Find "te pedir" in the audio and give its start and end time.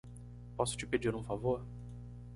0.77-1.13